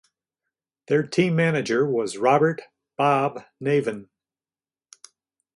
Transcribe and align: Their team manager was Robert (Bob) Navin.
Their 0.87 1.03
team 1.03 1.35
manager 1.35 1.85
was 1.85 2.17
Robert 2.17 2.63
(Bob) 2.97 3.43
Navin. 3.61 4.09